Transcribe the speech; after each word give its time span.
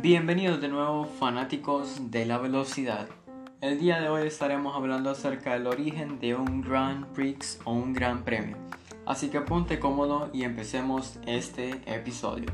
Bienvenidos 0.00 0.60
de 0.60 0.68
nuevo 0.68 1.06
fanáticos 1.06 2.12
de 2.12 2.24
la 2.24 2.38
velocidad. 2.38 3.08
El 3.60 3.80
día 3.80 4.00
de 4.00 4.08
hoy 4.08 4.28
estaremos 4.28 4.76
hablando 4.76 5.10
acerca 5.10 5.54
del 5.54 5.66
origen 5.66 6.20
de 6.20 6.36
un 6.36 6.62
Grand 6.62 7.04
Prix 7.06 7.58
o 7.64 7.72
un 7.72 7.94
Gran 7.94 8.22
Premio. 8.22 8.56
Así 9.06 9.28
que 9.28 9.40
ponte 9.40 9.80
cómodo 9.80 10.30
y 10.32 10.44
empecemos 10.44 11.18
este 11.26 11.80
episodio. 11.92 12.46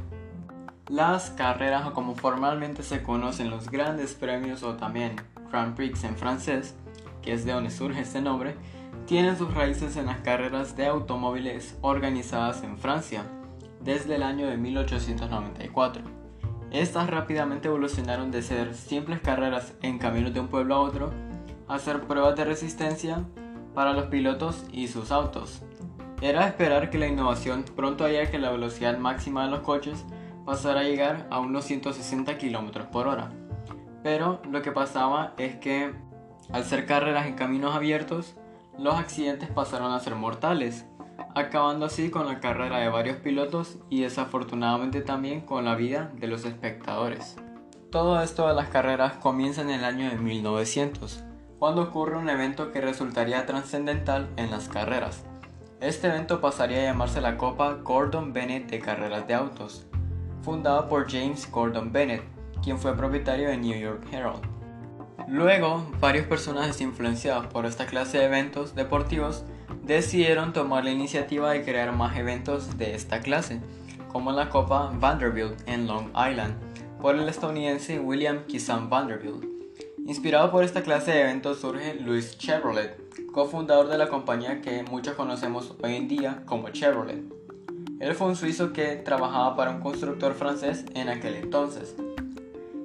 Las 0.88 1.28
carreras 1.32 1.86
o 1.86 1.92
como 1.92 2.14
formalmente 2.14 2.82
se 2.82 3.02
conocen 3.02 3.50
los 3.50 3.70
grandes 3.70 4.14
premios 4.14 4.62
o 4.62 4.76
también 4.76 5.16
Grand 5.52 5.76
Prix 5.76 6.02
en 6.04 6.16
francés, 6.16 6.74
que 7.20 7.34
es 7.34 7.44
de 7.44 7.52
donde 7.52 7.70
surge 7.70 8.00
este 8.00 8.22
nombre, 8.22 8.54
tienen 9.04 9.36
sus 9.36 9.52
raíces 9.52 9.98
en 9.98 10.06
las 10.06 10.20
carreras 10.20 10.76
de 10.76 10.86
automóviles 10.86 11.76
organizadas 11.82 12.62
en 12.62 12.78
Francia 12.78 13.22
desde 13.82 14.14
el 14.14 14.22
año 14.22 14.46
de 14.46 14.56
1894. 14.56 16.13
Estas 16.74 17.08
rápidamente 17.08 17.68
evolucionaron 17.68 18.32
de 18.32 18.42
ser 18.42 18.74
simples 18.74 19.20
carreras 19.20 19.74
en 19.80 20.00
caminos 20.00 20.34
de 20.34 20.40
un 20.40 20.48
pueblo 20.48 20.74
a 20.74 20.80
otro 20.80 21.12
a 21.68 21.78
ser 21.78 22.00
pruebas 22.00 22.34
de 22.34 22.44
resistencia 22.44 23.22
para 23.76 23.92
los 23.92 24.06
pilotos 24.06 24.64
y 24.72 24.88
sus 24.88 25.12
autos. 25.12 25.62
Era 26.20 26.48
esperar 26.48 26.90
que 26.90 26.98
la 26.98 27.06
innovación 27.06 27.64
pronto 27.76 28.04
haría 28.04 28.28
que 28.28 28.40
la 28.40 28.50
velocidad 28.50 28.98
máxima 28.98 29.44
de 29.44 29.52
los 29.52 29.60
coches 29.60 30.04
pasara 30.44 30.80
a 30.80 30.82
llegar 30.82 31.28
a 31.30 31.38
unos 31.38 31.64
160 31.64 32.38
km 32.38 32.90
por 32.90 33.06
hora. 33.06 33.30
Pero 34.02 34.42
lo 34.50 34.60
que 34.60 34.72
pasaba 34.72 35.34
es 35.38 35.54
que 35.54 35.94
al 36.50 36.64
ser 36.64 36.86
carreras 36.86 37.26
en 37.26 37.34
caminos 37.34 37.76
abiertos, 37.76 38.34
los 38.80 38.96
accidentes 38.96 39.48
pasaron 39.48 39.92
a 39.92 40.00
ser 40.00 40.16
mortales 40.16 40.86
acabando 41.34 41.86
así 41.86 42.10
con 42.10 42.26
la 42.26 42.40
carrera 42.40 42.78
de 42.78 42.88
varios 42.88 43.16
pilotos 43.16 43.78
y 43.90 44.02
desafortunadamente 44.02 45.00
también 45.00 45.40
con 45.40 45.64
la 45.64 45.74
vida 45.74 46.12
de 46.14 46.28
los 46.28 46.44
espectadores. 46.44 47.36
Todo 47.90 48.20
esto 48.22 48.48
de 48.48 48.54
las 48.54 48.68
carreras 48.68 49.14
comienza 49.14 49.62
en 49.62 49.70
el 49.70 49.84
año 49.84 50.10
de 50.10 50.16
1900, 50.16 51.24
cuando 51.58 51.82
ocurre 51.82 52.16
un 52.16 52.28
evento 52.28 52.72
que 52.72 52.80
resultaría 52.80 53.46
trascendental 53.46 54.28
en 54.36 54.50
las 54.50 54.68
carreras. 54.68 55.24
Este 55.80 56.08
evento 56.08 56.40
pasaría 56.40 56.80
a 56.80 56.84
llamarse 56.84 57.20
la 57.20 57.36
Copa 57.36 57.74
Gordon 57.82 58.32
Bennett 58.32 58.70
de 58.70 58.80
Carreras 58.80 59.26
de 59.26 59.34
Autos, 59.34 59.86
fundada 60.42 60.88
por 60.88 61.10
James 61.10 61.50
Gordon 61.50 61.92
Bennett, 61.92 62.22
quien 62.62 62.78
fue 62.78 62.96
propietario 62.96 63.48
de 63.48 63.58
New 63.58 63.78
York 63.78 64.04
Herald. 64.10 64.42
Luego, 65.28 65.86
varios 66.00 66.26
personajes 66.26 66.80
influenciados 66.80 67.46
por 67.46 67.66
esta 67.66 67.86
clase 67.86 68.18
de 68.18 68.24
eventos 68.26 68.74
deportivos 68.74 69.44
decidieron 69.82 70.52
tomar 70.52 70.84
la 70.84 70.90
iniciativa 70.90 71.52
de 71.52 71.62
crear 71.62 71.94
más 71.94 72.16
eventos 72.16 72.78
de 72.78 72.94
esta 72.94 73.20
clase, 73.20 73.60
como 74.12 74.32
la 74.32 74.48
Copa 74.48 74.92
Vanderbilt 74.94 75.56
en 75.66 75.86
Long 75.86 76.08
Island, 76.08 76.54
por 77.00 77.16
el 77.16 77.28
estadounidense 77.28 77.98
William 77.98 78.44
Kissam 78.46 78.88
Vanderbilt. 78.88 79.44
Inspirado 80.06 80.50
por 80.50 80.64
esta 80.64 80.82
clase 80.82 81.12
de 81.12 81.22
eventos 81.22 81.60
surge 81.60 81.94
Louis 81.94 82.36
Chevrolet, 82.38 82.96
cofundador 83.32 83.88
de 83.88 83.98
la 83.98 84.08
compañía 84.08 84.60
que 84.60 84.82
muchos 84.82 85.14
conocemos 85.14 85.74
hoy 85.82 85.96
en 85.96 86.08
día 86.08 86.42
como 86.46 86.68
Chevrolet. 86.70 87.24
Él 88.00 88.14
fue 88.14 88.26
un 88.26 88.36
suizo 88.36 88.72
que 88.72 88.96
trabajaba 88.96 89.56
para 89.56 89.70
un 89.70 89.80
constructor 89.80 90.34
francés 90.34 90.84
en 90.94 91.08
aquel 91.08 91.36
entonces. 91.36 91.96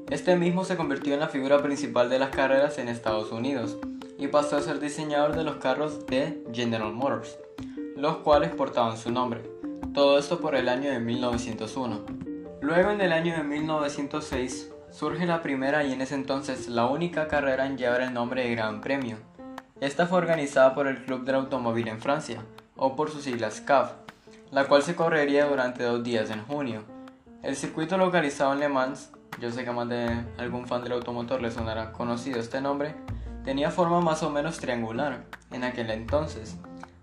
Este 0.09 0.36
mismo 0.36 0.64
se 0.64 0.77
convirtió 0.77 1.14
en 1.14 1.19
la 1.19 1.27
figura 1.27 1.61
principal 1.61 2.09
de 2.09 2.19
las 2.19 2.30
carreras 2.30 2.77
en 2.77 2.88
Estados 2.88 3.31
Unidos, 3.31 3.77
y 4.19 4.27
pasó 4.27 4.57
a 4.57 4.61
ser 4.61 4.79
diseñador 4.79 5.35
de 5.35 5.45
los 5.45 5.55
carros 5.55 6.05
de 6.05 6.43
General 6.51 6.91
Motors, 6.91 7.39
los 7.95 8.17
cuales 8.17 8.51
portaban 8.51 8.97
su 8.97 9.11
nombre. 9.11 9.41
Todo 9.93 10.19
esto 10.19 10.41
por 10.41 10.55
el 10.55 10.67
año 10.67 10.91
de 10.91 10.99
1901. 10.99 12.01
Luego 12.61 12.91
en 12.91 12.99
el 12.99 13.13
año 13.13 13.33
de 13.35 13.43
1906 13.43 14.71
surge 14.91 15.25
la 15.25 15.41
primera 15.41 15.85
y 15.85 15.93
en 15.93 16.01
ese 16.01 16.15
entonces 16.15 16.67
la 16.67 16.85
única 16.85 17.29
carrera 17.29 17.65
en 17.65 17.77
llevar 17.77 18.02
el 18.02 18.13
nombre 18.13 18.43
de 18.43 18.52
Gran 18.52 18.81
Premio. 18.81 19.17
Esta 19.79 20.05
fue 20.05 20.17
organizada 20.17 20.75
por 20.75 20.87
el 20.87 21.05
Club 21.05 21.23
del 21.23 21.35
Automóvil 21.35 21.87
en 21.87 22.02
Francia, 22.02 22.43
o 22.75 22.97
por 22.97 23.09
sus 23.09 23.23
siglas 23.23 23.61
CAF, 23.61 23.93
la 24.52 24.65
cual 24.65 24.83
se 24.83 24.95
correría 24.95 25.45
durante 25.45 25.83
dos 25.83 26.03
días 26.03 26.29
en 26.29 26.43
junio. 26.43 26.83
El 27.41 27.55
circuito 27.55 27.97
localizado 27.97 28.52
en 28.52 28.59
Le 28.59 28.67
Mans, 28.67 29.11
yo 29.39 29.49
sé 29.52 29.63
que 29.63 29.71
más 29.71 29.87
de 29.87 30.25
algún 30.37 30.67
fan 30.67 30.83
del 30.83 30.91
automotor 30.91 31.41
le 31.41 31.52
sonará 31.52 31.93
conocido 31.93 32.41
este 32.41 32.59
nombre, 32.59 32.95
tenía 33.49 33.71
forma 33.71 33.99
más 33.99 34.21
o 34.21 34.30
menos 34.30 34.60
triangular 34.60 35.23
en 35.49 35.64
aquel 35.64 35.89
entonces, 35.89 36.55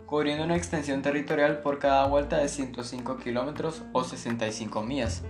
cubriendo 0.06 0.44
una 0.44 0.54
extensión 0.54 1.02
territorial 1.02 1.58
por 1.58 1.80
cada 1.80 2.06
vuelta 2.06 2.36
de 2.36 2.48
105 2.48 3.16
kilómetros 3.16 3.82
o 3.92 4.04
65 4.04 4.80
millas. 4.84 5.24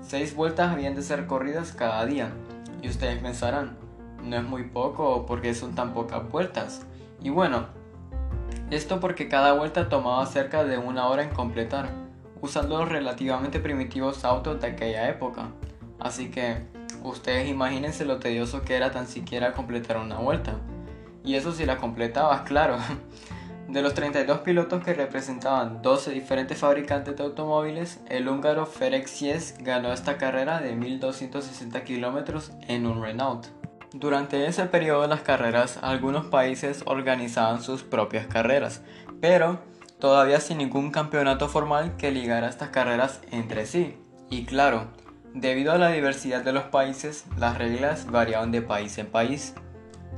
Seis 0.00 0.34
vueltas 0.34 0.72
habían 0.72 0.94
de 0.94 1.02
ser 1.02 1.26
corridas 1.26 1.72
cada 1.72 2.06
día. 2.06 2.32
Y 2.80 2.88
ustedes 2.88 3.20
pensarán, 3.22 3.76
no 4.24 4.34
es 4.34 4.44
muy 4.44 4.62
poco 4.62 5.26
porque 5.26 5.52
son 5.52 5.74
tan 5.74 5.92
pocas 5.92 6.26
vueltas. 6.30 6.86
Y 7.20 7.28
bueno, 7.28 7.66
esto 8.70 8.98
porque 8.98 9.28
cada 9.28 9.52
vuelta 9.52 9.90
tomaba 9.90 10.24
cerca 10.24 10.64
de 10.64 10.78
una 10.78 11.06
hora 11.08 11.22
en 11.22 11.34
completar, 11.34 11.90
usando 12.40 12.78
los 12.78 12.88
relativamente 12.88 13.60
primitivos 13.60 14.24
autos 14.24 14.58
de 14.62 14.68
aquella 14.68 15.10
época. 15.10 15.48
Así 16.00 16.30
que 16.30 16.62
Ustedes 17.04 17.48
imagínense 17.48 18.04
lo 18.04 18.18
tedioso 18.18 18.62
que 18.62 18.76
era 18.76 18.90
tan 18.90 19.06
siquiera 19.06 19.52
completar 19.52 19.96
una 19.96 20.18
vuelta. 20.18 20.56
Y 21.24 21.34
eso 21.34 21.52
si 21.52 21.66
la 21.66 21.78
completabas, 21.78 22.42
claro. 22.48 22.78
De 23.68 23.80
los 23.80 23.94
32 23.94 24.40
pilotos 24.40 24.84
que 24.84 24.92
representaban 24.92 25.80
12 25.82 26.10
diferentes 26.10 26.58
fabricantes 26.58 27.16
de 27.16 27.22
automóviles, 27.22 28.00
el 28.08 28.28
húngaro 28.28 28.66
Ferenc 28.66 29.06
Sies 29.06 29.54
ganó 29.60 29.92
esta 29.92 30.18
carrera 30.18 30.60
de 30.60 30.74
1260 30.74 31.82
kilómetros 31.84 32.52
en 32.68 32.86
un 32.86 33.02
Renault. 33.02 33.46
Durante 33.94 34.46
ese 34.46 34.64
periodo 34.66 35.02
de 35.02 35.08
las 35.08 35.22
carreras, 35.22 35.78
algunos 35.82 36.26
países 36.26 36.82
organizaban 36.86 37.62
sus 37.62 37.82
propias 37.82 38.26
carreras, 38.26 38.82
pero 39.20 39.60
todavía 39.98 40.40
sin 40.40 40.58
ningún 40.58 40.90
campeonato 40.90 41.48
formal 41.48 41.96
que 41.96 42.10
ligara 42.10 42.48
estas 42.48 42.70
carreras 42.70 43.20
entre 43.30 43.64
sí. 43.66 43.96
Y 44.28 44.44
claro, 44.44 44.88
Debido 45.34 45.72
a 45.72 45.78
la 45.78 45.88
diversidad 45.88 46.42
de 46.42 46.52
los 46.52 46.64
países, 46.64 47.24
las 47.38 47.56
reglas 47.56 48.10
variaban 48.10 48.52
de 48.52 48.60
país 48.60 48.98
en 48.98 49.06
país. 49.06 49.54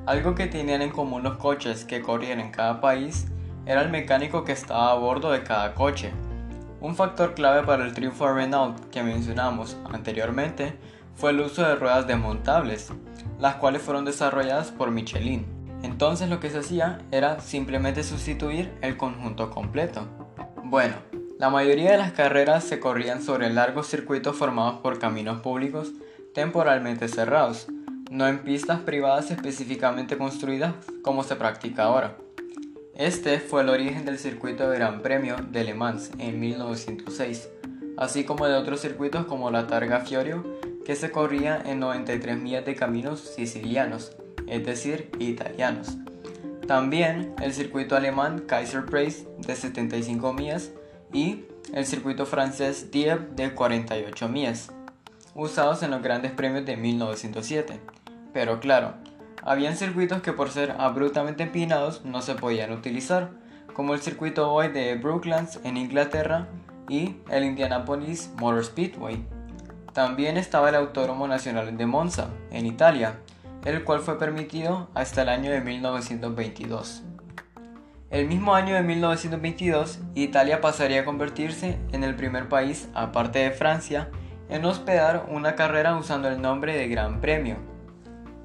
Algo 0.06 0.34
que 0.34 0.48
tenían 0.48 0.82
en 0.82 0.90
común 0.90 1.22
los 1.22 1.36
coches 1.36 1.84
que 1.84 2.02
corrían 2.02 2.40
en 2.40 2.50
cada 2.50 2.80
país 2.80 3.26
era 3.64 3.82
el 3.82 3.90
mecánico 3.90 4.42
que 4.42 4.50
estaba 4.50 4.90
a 4.90 4.94
bordo 4.94 5.30
de 5.30 5.44
cada 5.44 5.72
coche. 5.74 6.10
Un 6.80 6.96
factor 6.96 7.34
clave 7.34 7.64
para 7.64 7.84
el 7.84 7.94
triunfo 7.94 8.26
de 8.26 8.34
Renault 8.34 8.90
que 8.90 9.04
mencionamos 9.04 9.76
anteriormente 9.92 10.76
fue 11.14 11.30
el 11.30 11.40
uso 11.40 11.62
de 11.62 11.76
ruedas 11.76 12.08
desmontables, 12.08 12.92
las 13.38 13.54
cuales 13.54 13.82
fueron 13.82 14.04
desarrolladas 14.04 14.72
por 14.72 14.90
Michelin. 14.90 15.46
Entonces 15.84 16.28
lo 16.28 16.40
que 16.40 16.50
se 16.50 16.58
hacía 16.58 16.98
era 17.12 17.38
simplemente 17.38 18.02
sustituir 18.02 18.76
el 18.82 18.96
conjunto 18.96 19.50
completo. 19.50 20.08
Bueno, 20.64 20.96
la 21.38 21.50
mayoría 21.50 21.90
de 21.92 21.98
las 21.98 22.12
carreras 22.12 22.64
se 22.64 22.78
corrían 22.78 23.22
sobre 23.22 23.50
largos 23.50 23.88
circuitos 23.88 24.36
formados 24.36 24.80
por 24.80 24.98
caminos 24.98 25.40
públicos 25.40 25.92
temporalmente 26.32 27.08
cerrados, 27.08 27.66
no 28.10 28.28
en 28.28 28.40
pistas 28.40 28.80
privadas 28.80 29.30
específicamente 29.30 30.16
construidas 30.16 30.74
como 31.02 31.22
se 31.24 31.36
practica 31.36 31.84
ahora. 31.84 32.16
Este 32.94 33.40
fue 33.40 33.62
el 33.62 33.68
origen 33.68 34.04
del 34.04 34.18
circuito 34.18 34.68
Gran 34.68 35.02
Premio 35.02 35.36
de 35.50 35.64
Le 35.64 35.74
Mans 35.74 36.12
en 36.18 36.38
1906, 36.38 37.48
así 37.96 38.24
como 38.24 38.46
de 38.46 38.54
otros 38.54 38.80
circuitos 38.80 39.26
como 39.26 39.50
la 39.50 39.66
Targa 39.66 40.00
Fiorio, 40.00 40.44
que 40.84 40.94
se 40.94 41.10
corría 41.10 41.60
en 41.64 41.80
93 41.80 42.36
millas 42.36 42.64
de 42.64 42.76
caminos 42.76 43.20
sicilianos, 43.20 44.12
es 44.46 44.64
decir, 44.64 45.10
italianos. 45.18 45.96
También 46.68 47.34
el 47.42 47.52
circuito 47.52 47.96
alemán 47.96 48.44
Kaiser 48.46 48.86
Preis 48.86 49.26
de 49.38 49.56
75 49.56 50.32
millas 50.32 50.70
y 51.12 51.44
el 51.72 51.86
circuito 51.86 52.26
francés 52.26 52.90
Dieppe 52.90 53.34
de 53.34 53.54
48 53.54 54.28
millas, 54.28 54.72
usados 55.34 55.82
en 55.82 55.90
los 55.90 56.02
grandes 56.02 56.32
premios 56.32 56.64
de 56.64 56.76
1907. 56.76 57.80
Pero 58.32 58.60
claro, 58.60 58.94
habían 59.42 59.76
circuitos 59.76 60.22
que 60.22 60.32
por 60.32 60.50
ser 60.50 60.72
abruptamente 60.78 61.42
empinados 61.42 62.04
no 62.04 62.22
se 62.22 62.34
podían 62.34 62.72
utilizar, 62.72 63.30
como 63.74 63.94
el 63.94 64.00
circuito 64.00 64.52
hoy 64.52 64.68
de 64.68 64.94
Brooklands 64.94 65.60
en 65.64 65.76
Inglaterra 65.76 66.48
y 66.88 67.16
el 67.30 67.44
Indianapolis 67.44 68.30
Motor 68.38 68.64
Speedway. 68.64 69.24
También 69.92 70.36
estaba 70.36 70.70
el 70.70 70.74
Autódromo 70.76 71.28
Nacional 71.28 71.76
de 71.76 71.86
Monza, 71.86 72.28
en 72.50 72.66
Italia, 72.66 73.20
el 73.64 73.84
cual 73.84 74.00
fue 74.00 74.18
permitido 74.18 74.88
hasta 74.94 75.22
el 75.22 75.28
año 75.28 75.50
de 75.50 75.60
1922. 75.60 77.02
El 78.14 78.28
mismo 78.28 78.54
año 78.54 78.76
de 78.76 78.84
1922, 78.84 79.98
Italia 80.14 80.60
pasaría 80.60 81.00
a 81.00 81.04
convertirse 81.04 81.80
en 81.90 82.04
el 82.04 82.14
primer 82.14 82.48
país, 82.48 82.88
aparte 82.94 83.40
de 83.40 83.50
Francia, 83.50 84.08
en 84.48 84.64
hospedar 84.64 85.26
una 85.28 85.56
carrera 85.56 85.96
usando 85.96 86.28
el 86.28 86.40
nombre 86.40 86.76
de 86.76 86.86
Gran 86.86 87.20
Premio. 87.20 87.56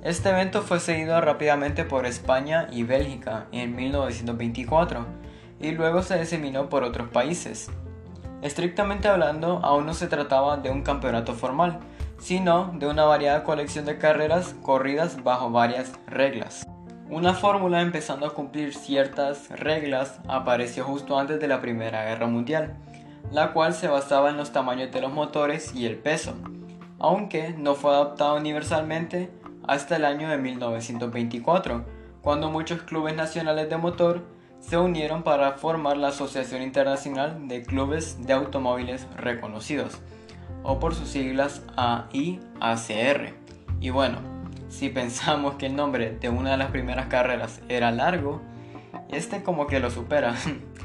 Este 0.02 0.30
evento 0.30 0.64
fue 0.64 0.80
seguido 0.80 1.22
rápidamente 1.22 1.84
por 1.84 2.08
España 2.08 2.68
y 2.72 2.82
Bélgica 2.82 3.46
en 3.52 3.76
1924 3.76 5.06
y 5.60 5.70
luego 5.74 6.02
se 6.02 6.20
diseminó 6.20 6.68
por 6.68 6.84
otros 6.84 7.10
países. 7.10 7.70
Estrictamente 8.42 9.08
hablando, 9.08 9.60
aún 9.64 9.86
no 9.86 9.94
se 9.94 10.08
trataba 10.08 10.58
de 10.58 10.72
un 10.72 10.82
campeonato 10.82 11.36
formal, 11.36 11.78
sino 12.18 12.74
de 12.80 12.88
una 12.88 13.06
variada 13.06 13.44
colección 13.44 13.86
de 13.86 14.00
carreras 14.00 14.56
corridas 14.64 15.24
bajo 15.24 15.52
varias 15.52 15.92
reglas. 16.08 16.66
Una 17.12 17.34
fórmula 17.34 17.82
empezando 17.82 18.28
a 18.28 18.36
cumplir 18.36 18.76
ciertas 18.76 19.50
reglas 19.50 20.20
apareció 20.28 20.84
justo 20.84 21.18
antes 21.18 21.40
de 21.40 21.48
la 21.48 21.60
Primera 21.60 22.06
Guerra 22.06 22.28
Mundial, 22.28 22.76
la 23.32 23.52
cual 23.52 23.74
se 23.74 23.88
basaba 23.88 24.30
en 24.30 24.38
los 24.38 24.52
tamaños 24.52 24.92
de 24.92 25.02
los 25.02 25.12
motores 25.12 25.74
y 25.74 25.88
el 25.88 25.98
peso, 25.98 26.36
aunque 27.00 27.56
no 27.58 27.74
fue 27.74 27.96
adoptada 27.96 28.36
universalmente 28.36 29.32
hasta 29.68 29.96
el 29.96 30.06
año 30.06 30.30
de 30.30 30.38
1924, 30.38 31.84
cuando 32.22 32.52
muchos 32.52 32.84
clubes 32.84 33.16
nacionales 33.16 33.72
de 33.72 33.78
motor 33.78 34.24
se 34.60 34.78
unieron 34.78 35.24
para 35.24 35.54
formar 35.54 35.98
la 35.98 36.10
Asociación 36.10 36.62
Internacional 36.62 37.48
de 37.48 37.64
Clubes 37.64 38.24
de 38.24 38.34
Automóviles 38.34 39.08
Reconocidos, 39.18 40.00
o 40.62 40.80
por 40.80 40.94
sus 40.94 41.08
siglas 41.08 41.64
AIACR. 41.76 43.34
Y 43.80 43.90
bueno, 43.90 44.39
si 44.70 44.90
pensamos 44.90 45.56
que 45.56 45.66
el 45.66 45.76
nombre 45.76 46.18
de 46.20 46.30
una 46.30 46.52
de 46.52 46.58
las 46.58 46.72
primeras 46.72 47.08
carreras 47.08 47.62
era 47.68 47.92
largo, 47.92 48.42
este 49.10 49.44
como 49.44 49.68
que 49.68 49.80
lo 49.80 49.90
supera. 49.90 50.36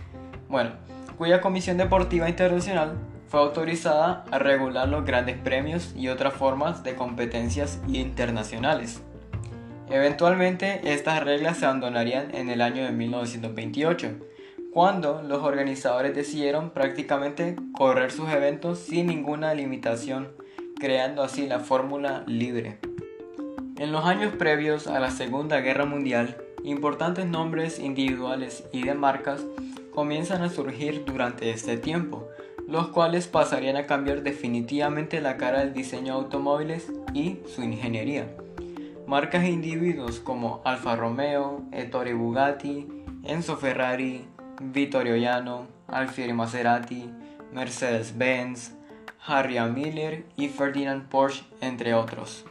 bueno, 0.49 0.73
cuya 1.17 1.41
Comisión 1.41 1.77
Deportiva 1.77 2.29
Internacional 2.29 2.99
fue 3.29 3.41
autorizada 3.41 4.25
a 4.31 4.39
regular 4.39 4.89
los 4.89 5.05
grandes 5.05 5.37
premios 5.37 5.93
y 5.97 6.09
otras 6.09 6.35
formas 6.35 6.83
de 6.83 6.95
competencias 6.95 7.81
internacionales. 7.89 9.03
Eventualmente 9.91 10.93
estas 10.93 11.23
reglas 11.23 11.59
se 11.59 11.67
abandonarían 11.67 12.35
en 12.35 12.49
el 12.49 12.63
año 12.63 12.85
de 12.85 12.93
1928, 12.93 14.13
cuando 14.73 15.23
los 15.23 15.43
organizadores 15.43 16.15
decidieron 16.15 16.71
prácticamente 16.71 17.57
correr 17.73 18.11
sus 18.11 18.31
eventos 18.31 18.79
sin 18.79 19.07
ninguna 19.07 19.53
limitación, 19.55 20.33
creando 20.81 21.23
así 21.23 21.47
la 21.47 21.61
fórmula 21.61 22.25
libre. 22.27 22.79
En 23.77 23.91
los 23.91 24.05
años 24.05 24.33
previos 24.37 24.87
a 24.87 25.01
la 25.01 25.11
Segunda 25.11 25.61
Guerra 25.61 25.85
Mundial, 25.85 26.37
importantes 26.63 27.27
nombres 27.27 27.81
individuales 27.81 28.65
y 28.73 28.85
de 28.85 28.95
marcas 28.95 29.45
comienzan 29.93 30.43
a 30.43 30.49
surgir 30.49 31.05
durante 31.05 31.51
este 31.51 31.77
tiempo, 31.77 32.29
los 32.69 32.89
cuales 32.89 33.27
pasarían 33.27 33.77
a 33.77 33.87
cambiar 33.87 34.23
definitivamente 34.23 35.21
la 35.21 35.37
cara 35.39 35.59
del 35.59 35.75
diseño 35.75 36.15
de 36.15 36.21
automóviles 36.21 36.93
y 37.15 37.41
su 37.53 37.65
ingeniería. 37.65 38.29
Marcas 39.09 39.43
e 39.43 39.51
individuos 39.51 40.21
como 40.21 40.63
Alfa 40.65 40.95
Romeo, 40.95 41.65
Ettore 41.73 42.15
Bugatti, 42.15 42.87
Enzo 43.25 43.57
Ferrari, 43.57 44.25
Vittorio 44.61 45.17
Llano, 45.17 45.67
Alfieri 45.89 46.33
Maserati, 46.33 47.11
Mercedes-Benz, 47.53 48.77
Harry 49.27 49.59
Miller 49.69 50.25
y 50.37 50.49
Ferdinand 50.49 51.09
Porsche, 51.09 51.45
entre 51.61 51.93
otros. 51.95 52.45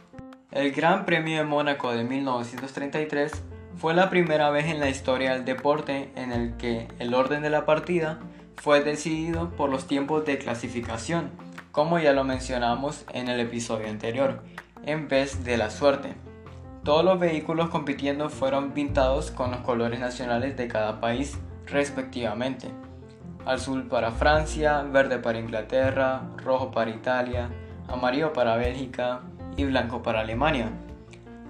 El 0.54 0.70
Gran 0.70 1.04
Premio 1.04 1.38
de 1.38 1.42
Mónaco 1.42 1.90
de 1.90 2.04
1933 2.04 3.42
fue 3.76 3.92
la 3.92 4.08
primera 4.08 4.50
vez 4.50 4.66
en 4.66 4.78
la 4.78 4.88
historia 4.88 5.32
del 5.32 5.44
deporte 5.44 6.12
en 6.14 6.30
el 6.30 6.56
que 6.56 6.86
el 7.00 7.12
orden 7.12 7.42
de 7.42 7.50
la 7.50 7.66
partida 7.66 8.20
fue 8.54 8.80
decidido 8.80 9.50
por 9.50 9.68
los 9.68 9.88
tiempos 9.88 10.24
de 10.24 10.38
clasificación, 10.38 11.32
como 11.72 11.98
ya 11.98 12.12
lo 12.12 12.22
mencionamos 12.22 13.04
en 13.12 13.26
el 13.26 13.40
episodio 13.40 13.88
anterior, 13.88 14.44
en 14.86 15.08
vez 15.08 15.42
de 15.42 15.56
la 15.56 15.70
suerte. 15.70 16.14
Todos 16.84 17.04
los 17.04 17.18
vehículos 17.18 17.68
compitiendo 17.70 18.30
fueron 18.30 18.70
pintados 18.70 19.32
con 19.32 19.50
los 19.50 19.60
colores 19.62 19.98
nacionales 19.98 20.56
de 20.56 20.68
cada 20.68 21.00
país 21.00 21.36
respectivamente. 21.66 22.68
Azul 23.44 23.88
para 23.88 24.12
Francia, 24.12 24.82
verde 24.82 25.18
para 25.18 25.40
Inglaterra, 25.40 26.22
rojo 26.36 26.70
para 26.70 26.92
Italia, 26.92 27.50
amarillo 27.88 28.32
para 28.32 28.54
Bélgica 28.54 29.22
y 29.56 29.64
blanco 29.64 30.02
para 30.02 30.20
Alemania. 30.20 30.70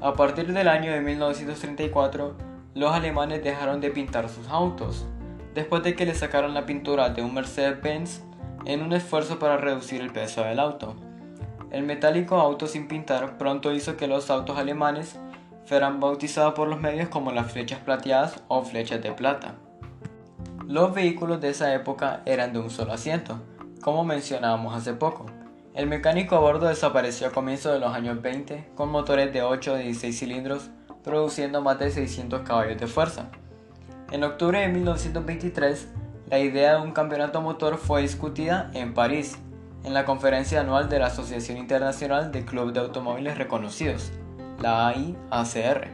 A 0.00 0.14
partir 0.14 0.52
del 0.52 0.68
año 0.68 0.92
de 0.92 1.00
1934, 1.00 2.36
los 2.74 2.92
alemanes 2.92 3.42
dejaron 3.42 3.80
de 3.80 3.90
pintar 3.90 4.28
sus 4.28 4.48
autos, 4.48 5.06
después 5.54 5.82
de 5.82 5.94
que 5.94 6.06
le 6.06 6.14
sacaron 6.14 6.54
la 6.54 6.66
pintura 6.66 7.10
de 7.10 7.22
un 7.22 7.34
Mercedes-Benz 7.34 8.22
en 8.66 8.82
un 8.82 8.92
esfuerzo 8.92 9.38
para 9.38 9.56
reducir 9.56 10.00
el 10.00 10.12
peso 10.12 10.42
del 10.42 10.58
auto. 10.58 10.96
El 11.70 11.84
metálico 11.84 12.36
auto 12.36 12.66
sin 12.66 12.88
pintar 12.88 13.38
pronto 13.38 13.72
hizo 13.72 13.96
que 13.96 14.06
los 14.06 14.30
autos 14.30 14.58
alemanes 14.58 15.18
fueran 15.66 16.00
bautizados 16.00 16.54
por 16.54 16.68
los 16.68 16.80
medios 16.80 17.08
como 17.08 17.32
las 17.32 17.50
flechas 17.50 17.80
plateadas 17.80 18.42
o 18.48 18.62
flechas 18.62 19.02
de 19.02 19.12
plata. 19.12 19.54
Los 20.66 20.94
vehículos 20.94 21.40
de 21.40 21.50
esa 21.50 21.74
época 21.74 22.22
eran 22.26 22.52
de 22.52 22.58
un 22.58 22.70
solo 22.70 22.92
asiento, 22.92 23.40
como 23.82 24.04
mencionábamos 24.04 24.74
hace 24.74 24.94
poco. 24.94 25.26
El 25.74 25.88
mecánico 25.88 26.36
a 26.36 26.38
bordo 26.38 26.68
desapareció 26.68 27.26
a 27.26 27.32
comienzos 27.32 27.72
de 27.72 27.80
los 27.80 27.92
años 27.92 28.22
20 28.22 28.68
con 28.76 28.90
motores 28.90 29.32
de 29.32 29.42
8 29.42 29.72
o 29.72 29.76
16 29.76 30.16
cilindros 30.16 30.70
produciendo 31.02 31.62
más 31.62 31.80
de 31.80 31.90
600 31.90 32.42
caballos 32.42 32.78
de 32.78 32.86
fuerza. 32.86 33.26
En 34.12 34.22
octubre 34.22 34.60
de 34.60 34.68
1923, 34.68 35.88
la 36.30 36.38
idea 36.38 36.76
de 36.76 36.82
un 36.82 36.92
campeonato 36.92 37.40
motor 37.40 37.76
fue 37.76 38.02
discutida 38.02 38.70
en 38.72 38.94
París, 38.94 39.36
en 39.82 39.94
la 39.94 40.04
conferencia 40.04 40.60
anual 40.60 40.88
de 40.88 41.00
la 41.00 41.06
Asociación 41.06 41.58
Internacional 41.58 42.30
de 42.30 42.44
Clubes 42.44 42.72
de 42.72 42.78
Automóviles 42.78 43.36
Reconocidos, 43.36 44.12
la 44.62 44.86
AIACR. 44.86 45.88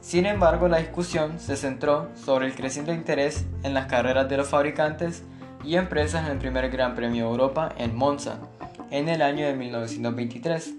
Sin 0.00 0.26
embargo, 0.26 0.68
la 0.68 0.78
discusión 0.78 1.40
se 1.40 1.56
centró 1.56 2.10
sobre 2.14 2.46
el 2.46 2.54
creciente 2.54 2.94
interés 2.94 3.44
en 3.64 3.74
las 3.74 3.86
carreras 3.86 4.28
de 4.28 4.36
los 4.36 4.46
fabricantes 4.46 5.24
y 5.64 5.74
empresas 5.74 6.24
en 6.26 6.30
el 6.30 6.38
primer 6.38 6.70
Gran 6.70 6.94
Premio 6.94 7.24
de 7.24 7.30
Europa 7.32 7.72
en 7.76 7.96
Monza, 7.96 8.38
en 8.90 9.08
el 9.08 9.22
año 9.22 9.46
de 9.46 9.54
1923. 9.54 10.74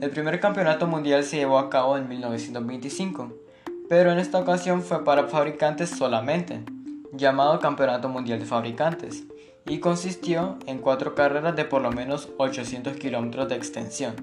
El 0.00 0.10
primer 0.10 0.40
campeonato 0.40 0.86
mundial 0.86 1.24
se 1.24 1.38
llevó 1.38 1.58
a 1.58 1.70
cabo 1.70 1.96
en 1.96 2.08
1925, 2.08 3.32
pero 3.88 4.12
en 4.12 4.18
esta 4.18 4.38
ocasión 4.38 4.82
fue 4.82 5.04
para 5.04 5.28
fabricantes 5.28 5.90
solamente, 5.90 6.60
llamado 7.12 7.58
Campeonato 7.58 8.08
Mundial 8.08 8.38
de 8.38 8.46
Fabricantes, 8.46 9.24
y 9.66 9.80
consistió 9.80 10.58
en 10.66 10.78
cuatro 10.78 11.14
carreras 11.14 11.56
de 11.56 11.64
por 11.64 11.82
lo 11.82 11.90
menos 11.90 12.28
800 12.38 12.96
kilómetros 12.96 13.48
de 13.48 13.56
extensión. 13.56 14.14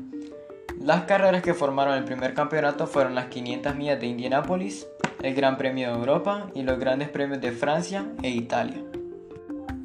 Las 0.79 1.03
carreras 1.03 1.41
que 1.41 1.53
formaron 1.53 1.95
el 1.95 2.03
primer 2.03 2.33
campeonato 2.33 2.87
fueron 2.87 3.15
las 3.15 3.27
500 3.27 3.75
millas 3.75 3.99
de 3.99 4.07
Indianápolis, 4.07 4.87
el 5.21 5.33
Gran 5.33 5.57
Premio 5.57 5.89
de 5.89 5.97
Europa 5.97 6.47
y 6.53 6.63
los 6.63 6.79
grandes 6.79 7.09
premios 7.09 7.41
de 7.41 7.51
Francia 7.51 8.05
e 8.21 8.29
Italia. 8.29 8.83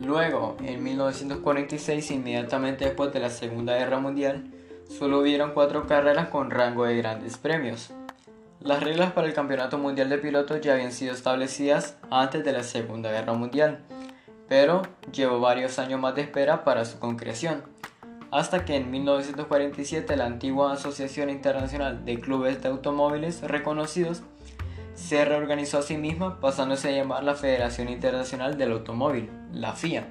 Luego, 0.01 0.57
en 0.65 0.83
1946, 0.83 2.11
inmediatamente 2.11 2.87
después 2.87 3.13
de 3.13 3.21
la 3.21 3.29
Segunda 3.29 3.77
Guerra 3.77 4.01
Mundial, 4.01 4.45
solo 4.89 5.21
hubieron 5.21 5.53
cuatro 5.53 5.87
carreras 5.87 6.29
con 6.29 6.51
rango 6.51 6.85
de 6.85 6.97
grandes 6.97 7.37
premios. 7.37 7.91
Las 8.61 8.83
reglas 8.83 9.13
para 9.13 9.27
el 9.27 9.35
Campeonato 9.35 9.77
Mundial 9.77 10.09
de 10.09 10.17
Pilotos 10.19 10.63
ya 10.63 10.73
habían 10.73 10.93
sido 10.93 11.13
establecidas 11.13 11.99
antes 12.11 12.43
de 12.45 12.53
la 12.53 12.63
Segunda 12.63 13.13
Guerra 13.13 13.35
Mundial, 13.35 13.81
pero 14.49 14.83
llevó 15.13 15.39
varios 15.39 15.79
años 15.79 16.01
más 16.01 16.15
de 16.15 16.23
espera 16.23 16.65
para 16.65 16.87
su 16.87 16.99
concreción 16.99 17.63
hasta 18.31 18.65
que 18.65 18.77
en 18.77 18.91
1947 18.91 20.17
la 20.17 20.27
antigua 20.27 20.73
Asociación 20.73 21.31
Internacional 21.31 22.05
de 22.05 22.21
Clubes 22.21 22.63
de 22.63 22.69
Automóviles 22.69 23.41
Reconocidos 23.43 24.23
se 25.01 25.25
reorganizó 25.25 25.79
a 25.79 25.83
sí 25.83 25.97
misma 25.97 26.41
pasándose 26.41 26.89
a 26.89 26.93
llamar 26.93 27.25
la 27.25 27.35
Federación 27.35 27.89
Internacional 27.89 28.59
del 28.59 28.73
Automóvil, 28.73 29.31
la 29.51 29.73
FIA. 29.73 30.07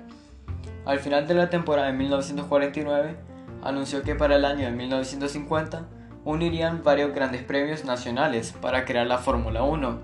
Al 0.86 1.00
final 1.00 1.27
de 1.27 1.36
la 1.36 1.50
temporada 1.50 1.88
de 1.88 1.93
1949, 1.93 3.15
anunció 3.63 4.01
que 4.01 4.15
para 4.15 4.36
el 4.36 4.46
año 4.46 4.65
de 4.65 4.72
1950 4.72 5.88
unirían 6.25 6.84
varios 6.84 7.13
grandes 7.13 7.43
premios 7.43 7.86
nacionales 7.86 8.51
para 8.51 8.84
crear 8.84 9.05
la 9.05 9.19
Fórmula 9.19 9.62
1, 9.62 10.00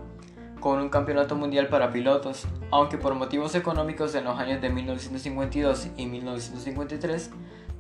con 0.60 0.80
un 0.80 0.90
campeonato 0.90 1.36
mundial 1.36 1.68
para 1.68 1.92
pilotos, 1.92 2.48
aunque 2.72 2.98
por 2.98 3.16
motivos 3.16 3.56
económicos 3.56 4.14
en 4.14 4.26
los 4.26 4.40
años 4.40 4.62
de 4.62 4.70
1952 4.70 5.88
y 5.98 6.06
1953 6.06 7.32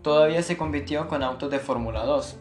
todavía 0.01 0.41
se 0.41 0.57
compitió 0.57 1.07
con 1.07 1.23
autos 1.23 1.51
de 1.51 1.59
Fórmula 1.59 2.03
2. 2.03 2.35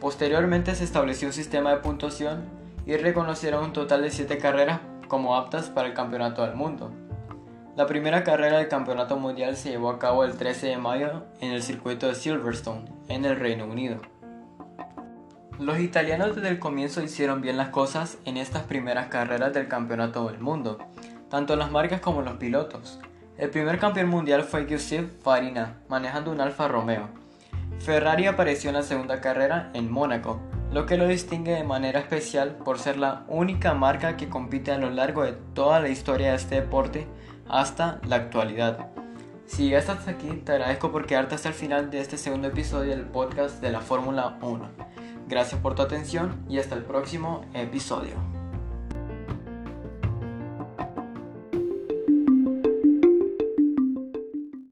Posteriormente 0.00 0.74
se 0.74 0.84
estableció 0.84 1.28
un 1.28 1.34
sistema 1.34 1.70
de 1.70 1.76
puntuación 1.78 2.63
y 2.86 2.96
reconocieron 2.96 3.64
un 3.64 3.72
total 3.72 4.02
de 4.02 4.10
7 4.10 4.38
carreras 4.38 4.80
como 5.08 5.36
aptas 5.36 5.70
para 5.70 5.88
el 5.88 5.94
Campeonato 5.94 6.42
del 6.42 6.54
Mundo. 6.54 6.92
La 7.76 7.86
primera 7.86 8.22
carrera 8.22 8.58
del 8.58 8.68
Campeonato 8.68 9.16
Mundial 9.16 9.56
se 9.56 9.70
llevó 9.70 9.90
a 9.90 9.98
cabo 9.98 10.24
el 10.24 10.36
13 10.36 10.68
de 10.68 10.76
mayo 10.76 11.24
en 11.40 11.52
el 11.52 11.62
circuito 11.62 12.06
de 12.06 12.14
Silverstone, 12.14 12.84
en 13.08 13.24
el 13.24 13.38
Reino 13.38 13.64
Unido. 13.66 14.00
Los 15.58 15.78
italianos 15.78 16.34
desde 16.34 16.48
el 16.48 16.58
comienzo 16.58 17.02
hicieron 17.02 17.40
bien 17.40 17.56
las 17.56 17.68
cosas 17.68 18.18
en 18.24 18.36
estas 18.36 18.62
primeras 18.62 19.06
carreras 19.06 19.52
del 19.52 19.68
Campeonato 19.68 20.28
del 20.28 20.40
Mundo, 20.40 20.78
tanto 21.30 21.56
las 21.56 21.70
marcas 21.70 22.00
como 22.00 22.22
los 22.22 22.34
pilotos. 22.34 23.00
El 23.36 23.50
primer 23.50 23.80
campeón 23.80 24.08
mundial 24.08 24.44
fue 24.44 24.66
Giuseppe 24.66 25.20
Farina, 25.22 25.78
manejando 25.88 26.30
un 26.30 26.40
Alfa 26.40 26.68
Romeo. 26.68 27.08
Ferrari 27.80 28.26
apareció 28.26 28.70
en 28.70 28.76
la 28.76 28.82
segunda 28.82 29.20
carrera 29.20 29.70
en 29.74 29.90
Mónaco, 29.90 30.40
lo 30.74 30.86
que 30.86 30.96
lo 30.96 31.06
distingue 31.06 31.52
de 31.52 31.62
manera 31.62 32.00
especial 32.00 32.56
por 32.56 32.80
ser 32.80 32.96
la 32.96 33.24
única 33.28 33.74
marca 33.74 34.16
que 34.16 34.28
compite 34.28 34.72
a 34.72 34.78
lo 34.78 34.90
largo 34.90 35.22
de 35.22 35.34
toda 35.54 35.78
la 35.78 35.88
historia 35.88 36.30
de 36.30 36.36
este 36.36 36.56
deporte 36.56 37.06
hasta 37.48 38.00
la 38.08 38.16
actualidad. 38.16 38.88
Si 39.46 39.68
ya 39.68 39.78
estás 39.78 40.08
aquí, 40.08 40.42
te 40.44 40.50
agradezco 40.50 40.90
por 40.90 41.06
quedarte 41.06 41.36
hasta 41.36 41.50
el 41.50 41.54
final 41.54 41.92
de 41.92 42.00
este 42.00 42.18
segundo 42.18 42.48
episodio 42.48 42.90
del 42.90 43.04
podcast 43.04 43.60
de 43.60 43.70
la 43.70 43.82
Fórmula 43.82 44.36
1. 44.42 44.68
Gracias 45.28 45.60
por 45.60 45.76
tu 45.76 45.82
atención 45.82 46.44
y 46.48 46.58
hasta 46.58 46.74
el 46.74 46.82
próximo 46.82 47.42
episodio. 47.54 48.33